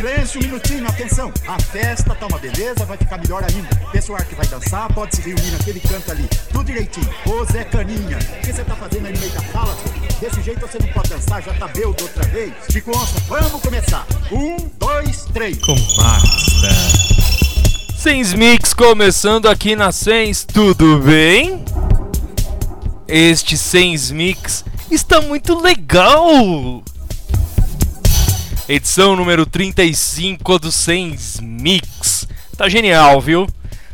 Silêncio, 0.00 0.40
um 0.40 0.44
minutinho, 0.44 0.88
atenção. 0.88 1.30
A 1.46 1.60
festa 1.60 2.14
tá 2.14 2.26
uma 2.26 2.38
beleza, 2.38 2.86
vai 2.86 2.96
ficar 2.96 3.18
melhor 3.18 3.44
ainda. 3.44 3.68
Pessoal 3.92 4.18
que 4.24 4.34
vai 4.34 4.46
dançar 4.46 4.90
pode 4.94 5.14
se 5.14 5.20
reunir 5.20 5.50
naquele 5.50 5.78
canto 5.78 6.10
ali. 6.10 6.26
Tudo 6.50 6.64
direitinho. 6.64 7.06
Ô 7.26 7.44
Zé 7.44 7.64
Caninha, 7.64 8.16
o 8.16 8.40
que 8.40 8.50
você 8.50 8.64
tá 8.64 8.74
fazendo 8.76 9.04
aí 9.04 9.12
no 9.12 9.18
meio 9.20 9.32
da 9.32 9.42
sala? 9.52 9.76
Desse 10.18 10.40
jeito 10.40 10.60
você 10.60 10.78
não 10.78 10.88
pode 10.88 11.10
dançar, 11.10 11.42
já 11.42 11.52
tá 11.52 11.68
beudo 11.68 12.02
outra 12.02 12.24
vez. 12.28 12.50
Consta, 12.82 13.20
vamos 13.28 13.60
começar. 13.60 14.06
Um, 14.32 14.70
dois, 14.78 15.26
três. 15.34 15.58
Com 15.58 15.74
Master. 15.74 16.72
Sens 17.98 18.32
Mix 18.32 18.72
começando 18.72 19.50
aqui 19.50 19.76
na 19.76 19.92
Sens, 19.92 20.46
tudo 20.46 20.98
bem? 21.00 21.62
Este 23.06 23.54
Sens 23.54 24.10
Mix 24.10 24.64
está 24.90 25.20
muito 25.20 25.60
legal! 25.60 26.82
Edição 28.70 29.16
número 29.16 29.44
35 29.44 30.60
do 30.60 30.70
Sens 30.70 31.40
Mix. 31.42 32.28
Tá 32.56 32.68
genial, 32.68 33.20
viu? 33.20 33.48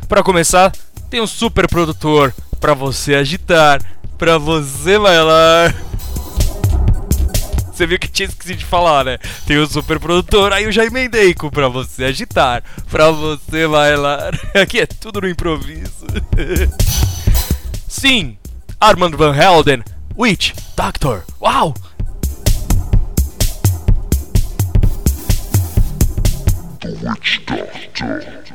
Para 0.07 0.21
começar, 0.21 0.71
tem 1.09 1.19
um 1.19 1.25
super 1.25 1.67
produtor 1.67 2.31
para 2.61 2.75
você 2.75 3.15
agitar, 3.15 3.81
para 4.19 4.37
você 4.37 4.99
bailar. 4.99 5.75
Você 7.73 7.87
viu 7.87 7.97
que 7.97 8.07
tinha 8.07 8.29
esquecido 8.29 8.59
de 8.59 8.65
falar, 8.65 9.03
né? 9.03 9.17
Tem 9.47 9.59
um 9.59 9.65
super 9.65 9.99
produtor, 9.99 10.53
aí 10.53 10.65
eu 10.65 10.71
já 10.71 10.85
emendei 10.85 11.33
com 11.33 11.49
pra 11.49 11.67
você 11.67 12.03
agitar, 12.03 12.63
pra 12.91 13.09
você 13.09 13.67
bailar. 13.67 14.39
Aqui 14.53 14.81
é 14.81 14.85
tudo 14.85 15.21
no 15.21 15.27
improviso. 15.27 16.05
Sim, 17.89 18.37
Armand 18.79 19.17
Van 19.17 19.35
Helden, 19.35 19.83
Witch, 20.15 20.53
Doctor, 20.75 21.23
uau! 21.41 21.73
The 26.87 27.09
Witch 27.09 27.45
Doctor. 27.45 28.46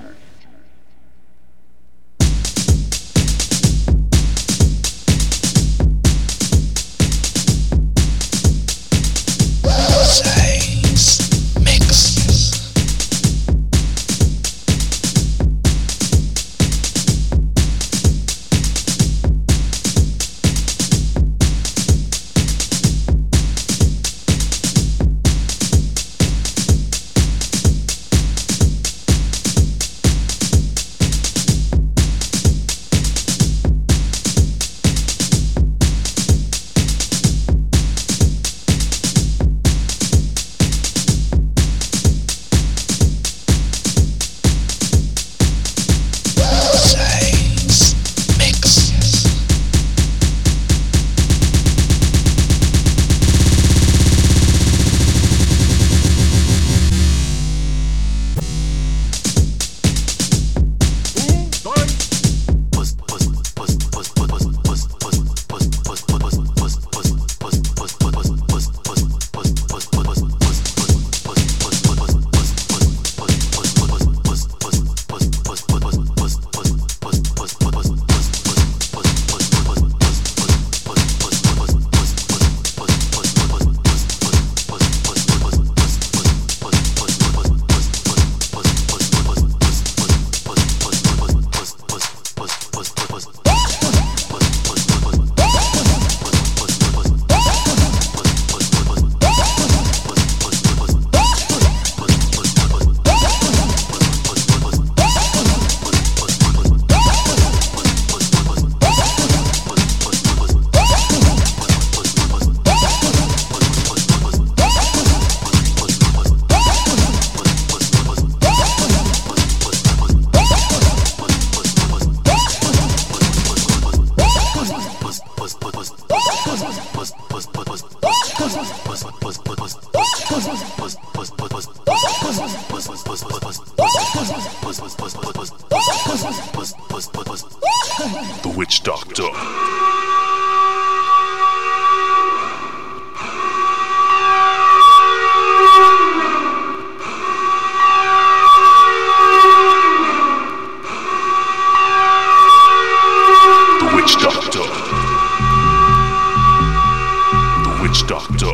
Witch 158.03 158.09
Doctor. 158.09 158.53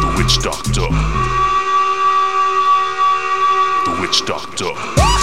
The 0.00 0.14
Witch 0.16 0.38
Doctor. 0.38 0.88
The 3.84 4.00
Witch 4.00 4.24
Doctor. 4.24 5.13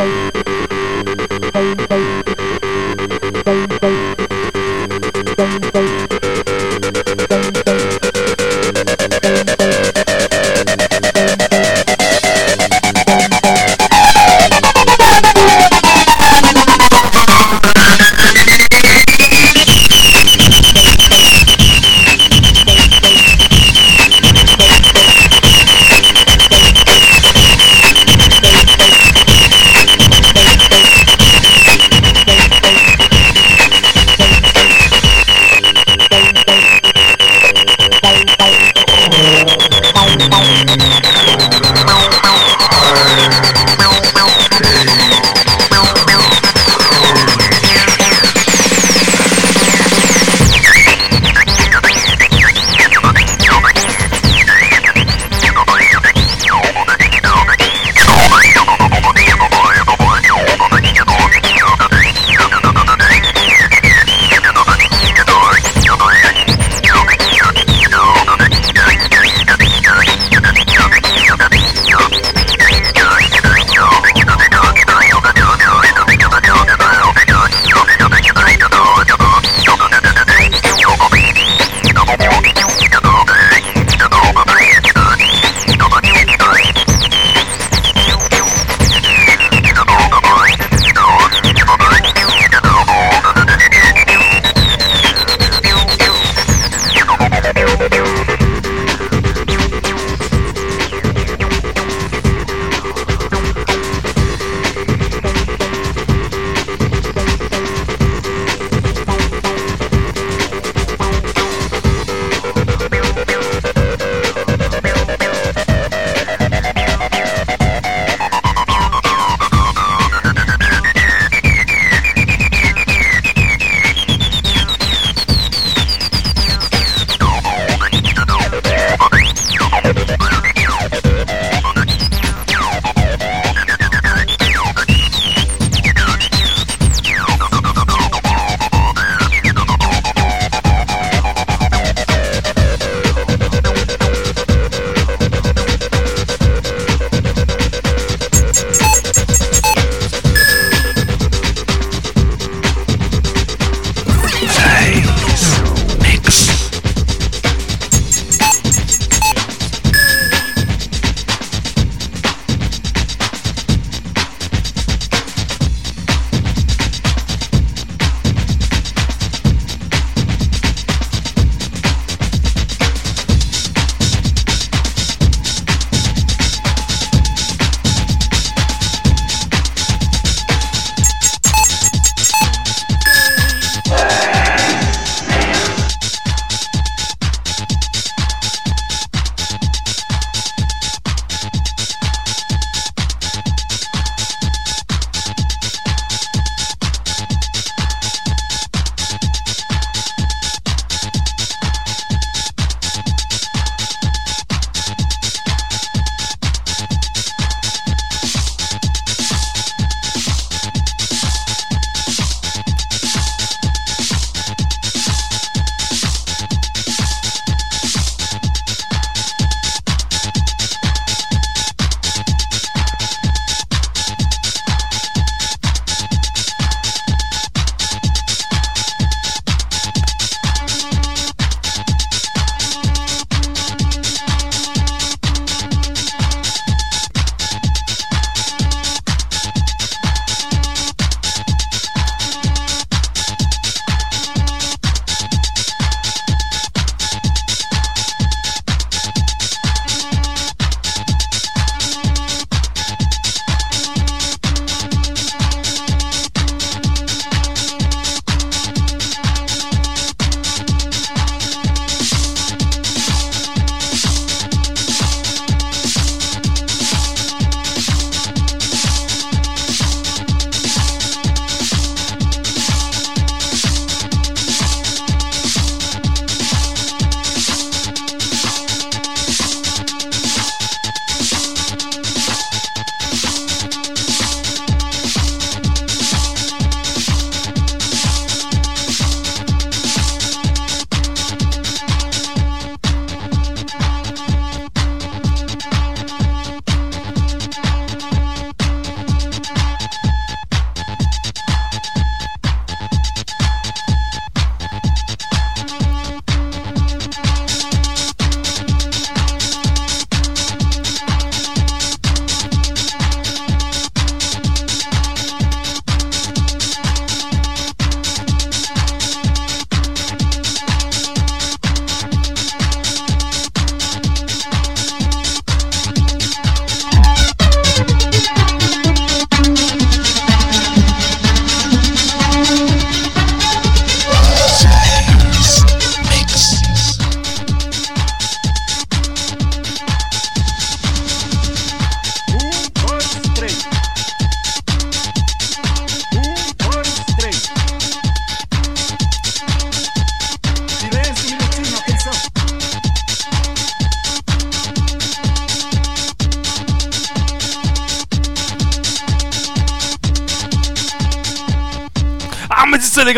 Thank 0.00 0.34
you. 0.34 0.39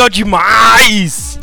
Legal 0.03 0.09
demais! 0.09 1.39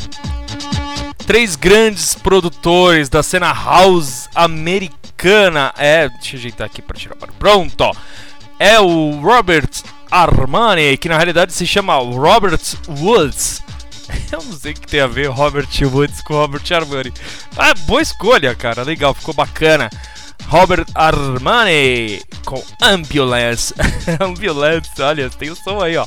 Três 1.26 1.56
grandes 1.56 2.14
produtores 2.14 3.08
da 3.08 3.22
cena 3.22 3.52
house 3.52 4.28
americana. 4.34 5.72
É, 5.78 6.08
deixa 6.08 6.36
eu 6.36 6.40
ajeitar 6.40 6.66
aqui 6.66 6.82
para 6.82 6.98
tirar. 6.98 7.16
Pronto! 7.38 7.80
Ó. 7.80 7.94
É 8.58 8.78
o 8.80 9.20
Robert 9.20 9.70
Armani, 10.10 10.96
que 10.98 11.08
na 11.08 11.16
realidade 11.16 11.52
se 11.52 11.66
chama 11.66 11.94
Robert 11.94 12.60
Woods. 12.88 13.62
Eu 14.32 14.42
não 14.42 14.52
sei 14.52 14.72
o 14.72 14.74
que 14.74 14.86
tem 14.86 15.00
a 15.00 15.06
ver 15.06 15.28
Robert 15.28 15.68
Woods 15.82 16.20
com 16.22 16.34
Robert 16.34 16.64
Armani. 16.70 17.12
Ah, 17.56 17.74
boa 17.86 18.02
escolha, 18.02 18.54
cara. 18.54 18.82
Legal, 18.82 19.14
ficou 19.14 19.32
bacana. 19.32 19.88
Robert 20.48 20.86
Armani 20.94 22.20
com 22.44 22.62
Ambulance. 22.82 23.72
Ambulance, 24.20 24.90
olha, 25.00 25.30
tem 25.30 25.50
o 25.50 25.56
som 25.56 25.80
aí, 25.80 25.96
ó. 25.96 26.06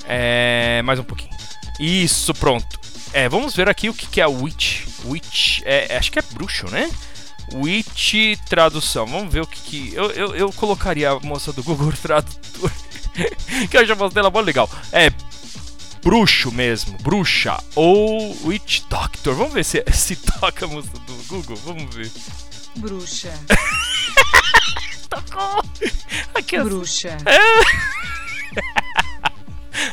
É, 0.08 0.82
mais 0.84 1.00
um 1.00 1.04
pouquinho. 1.04 1.32
Isso, 1.80 2.34
pronto. 2.34 2.80
É, 3.14 3.30
vamos 3.30 3.56
ver 3.56 3.70
aqui 3.70 3.90
o 3.90 3.94
que, 3.94 4.08
que 4.08 4.20
é 4.20 4.28
Witch. 4.28 4.88
Witch, 5.06 5.62
é, 5.64 5.96
acho 5.98 6.12
que 6.12 6.20
é 6.20 6.22
bruxo, 6.22 6.70
né? 6.70 6.90
Witch 7.54 8.38
tradução. 8.50 9.06
Vamos 9.06 9.32
ver 9.32 9.42
o 9.42 9.48
que 9.48 9.62
que. 9.62 9.94
Eu, 9.94 10.12
eu, 10.12 10.36
eu 10.36 10.52
colocaria 10.54 11.12
a 11.12 11.20
moça 11.20 11.54
do 11.54 11.64
Google 11.64 11.94
Tradutor. 12.02 12.72
que 13.70 13.78
eu 13.78 13.86
já 13.86 13.96
mostrei 13.96 14.22
ela 14.22 14.32
muito 14.32 14.46
legal. 14.46 14.70
É 14.92 15.12
bruxo 16.04 16.52
mesmo, 16.52 16.98
bruxa 16.98 17.58
ou 17.76 18.36
witch 18.46 18.82
doctor. 18.90 19.36
Vamos 19.36 19.54
ver 19.54 19.64
se, 19.64 19.84
se 19.94 20.16
toca 20.16 20.66
a 20.66 20.68
música 20.68 21.00
do 21.00 21.14
Google, 21.28 21.56
vamos 21.58 21.96
ver. 21.96 22.12
Bruxa. 22.76 23.32
Tocou! 25.10 25.64
Aqui, 26.34 26.60
bruxa. 26.60 27.18
É. 27.26 27.40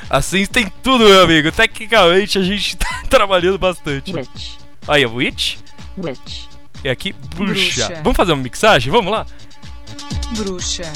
Assim 0.08 0.46
tem 0.46 0.72
tudo, 0.82 1.04
meu 1.04 1.22
amigo. 1.22 1.52
Tecnicamente 1.52 2.38
a 2.38 2.42
gente 2.42 2.76
tá 2.76 2.99
trabalhando 3.10 3.58
bastante. 3.58 4.14
Witch. 4.14 4.54
Aí, 4.88 5.04
witch. 5.04 5.56
Witch. 5.98 6.44
E 6.82 6.88
aqui, 6.88 7.12
bruxa. 7.12 7.88
Bruxa. 7.88 8.00
Vamos 8.02 8.16
fazer 8.16 8.32
uma 8.32 8.42
mixagem? 8.42 8.90
Vamos 8.90 9.12
lá? 9.12 9.26
Bruxa. 10.36 10.90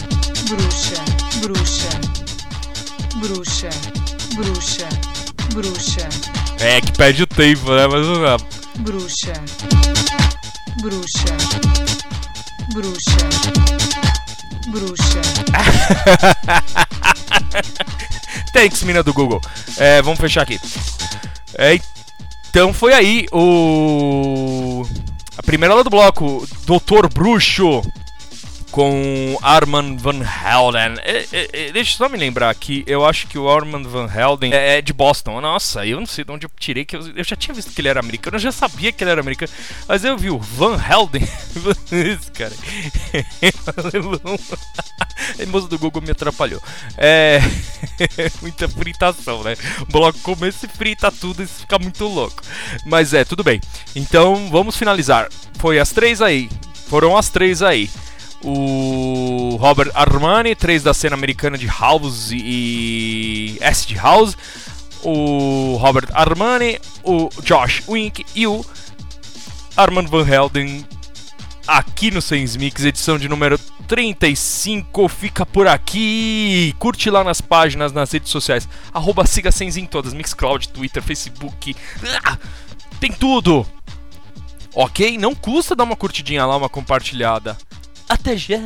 Bruxa. 0.48 1.05
Bruxa. 1.40 1.90
Bruxa. 3.16 3.68
Bruxa. 4.35 4.88
Bruxa. 5.53 6.09
É, 6.61 6.81
que 6.81 6.92
perde 6.92 7.24
o 7.24 7.27
tempo, 7.27 7.70
né? 7.70 7.87
Mas 7.87 8.07
vamos 8.07 8.22
lá. 8.22 8.38
Bruxa. 8.79 9.35
Bruxa. 10.81 11.37
Bruxa. 12.72 13.29
Bruxa. 14.68 15.20
Thanks, 18.55 18.83
mina 18.83 19.03
do 19.03 19.12
Google. 19.12 19.42
É, 19.77 20.00
vamos 20.00 20.18
fechar 20.18 20.40
aqui. 20.42 20.59
É, 21.57 21.79
então 22.54 22.72
foi 22.72 22.94
aí 22.94 23.26
o. 23.32 24.86
A 25.36 25.42
primeira 25.42 25.74
aula 25.74 25.82
do 25.82 25.90
bloco, 25.90 26.46
Doutor 26.64 27.12
Bruxo 27.12 27.82
com 28.74 29.38
Arman 29.40 29.96
Van 29.96 30.18
Helden. 30.18 30.96
Deixa 31.72 31.92
eu 31.92 31.96
só 31.96 32.08
me 32.08 32.18
lembrar 32.18 32.50
aqui, 32.50 32.82
eu 32.88 33.06
acho 33.06 33.28
que 33.28 33.38
o 33.38 33.48
Arman 33.48 33.84
Van 33.84 34.10
Helden 34.12 34.52
é, 34.52 34.78
é 34.78 34.82
de 34.82 34.92
Boston. 34.92 35.40
Nossa, 35.40 35.87
eu 35.87 36.00
não 36.00 36.06
sei 36.06 36.24
de 36.24 36.32
onde 36.32 36.44
eu 36.44 36.50
tirei, 36.58 36.84
que 36.84 36.96
eu, 36.96 37.16
eu 37.16 37.22
já 37.22 37.37
tinha 37.37 37.54
visto 37.54 37.72
que 37.72 37.80
ele 37.80 37.87
era 37.87 38.00
americano, 38.00 38.34
eu 38.34 38.40
já 38.40 38.50
sabia 38.50 38.90
que 38.90 39.04
ele 39.04 39.12
era 39.12 39.20
americano, 39.20 39.52
mas 39.87 40.04
eu 40.04 40.18
vi 40.18 40.28
o 40.28 40.40
Van 40.40 40.76
Helden. 40.76 41.22
Esse 41.92 42.32
cara. 42.32 42.52
A 45.40 45.46
moça 45.46 45.68
do 45.68 45.78
Google 45.78 46.02
me 46.02 46.10
atrapalhou. 46.10 46.60
É. 46.98 47.38
Muita 48.42 48.68
fritação, 48.68 49.44
né? 49.44 49.56
O 49.82 49.87
bloco 49.87 50.18
começa 50.18 50.66
e 50.66 50.68
frita 50.68 51.12
tudo 51.12 51.44
e 51.44 51.46
fica 51.46 51.78
muito 51.78 52.08
louco. 52.08 52.42
Mas 52.84 53.14
é, 53.14 53.24
tudo 53.24 53.44
bem. 53.44 53.60
Então 53.94 54.50
vamos 54.50 54.76
finalizar. 54.76 55.28
Foi 55.60 55.78
as 55.78 55.92
três 55.92 56.20
aí. 56.20 56.50
Foram 56.88 57.16
as 57.16 57.30
três 57.30 57.62
aí 57.62 57.88
o 58.44 59.57
Robert 59.57 59.90
Armani, 59.94 60.54
três 60.54 60.83
da 60.83 60.92
cena 60.92 61.16
americana 61.16 61.57
de 61.57 61.66
House 61.66 62.30
e 62.33 63.59
acid 63.62 63.96
house, 63.96 64.37
o 65.02 65.76
Robert 65.80 66.09
Armani, 66.12 66.78
o 67.02 67.30
Josh 67.42 67.83
Wink 67.88 68.24
e 68.35 68.46
o 68.46 68.64
Armand 69.76 70.07
Van 70.07 70.28
Helden 70.28 70.87
aqui 71.66 72.11
no 72.11 72.20
Sans 72.20 72.57
Mix, 72.57 72.85
edição 72.85 73.18
de 73.18 73.28
número 73.28 73.59
35. 73.88 75.09
Fica 75.09 75.46
por 75.46 75.66
aqui. 75.66 76.74
Curte 76.78 77.11
lá 77.11 77.24
nas 77.24 77.40
páginas, 77.40 77.92
nas 77.92 78.12
redes 78.12 78.30
sociais. 78.30 78.68
Arroba 78.92 79.26
siga 79.26 79.50
Sens 79.50 79.76
em 79.76 79.87
todas. 79.87 80.12
Mixcloud, 80.12 80.68
Twitter, 80.68 81.02
Facebook. 81.02 81.74
Ah, 82.24 82.38
tem 83.00 83.12
tudo. 83.12 83.66
Ok? 84.74 85.18
Não 85.18 85.35
custa 85.35 85.76
dar 85.76 85.85
uma 85.85 85.96
curtidinha 85.96 86.44
lá, 86.44 86.57
uma 86.57 86.68
compartilhada. 86.68 87.57
Até 88.08 88.36
já! 88.36 88.60